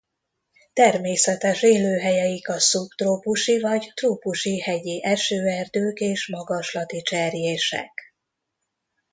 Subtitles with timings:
[0.73, 7.91] Természetes élőhelyeik a szubtrópusi vagy trópusi hegyi esőerdők és magaslati cserjések.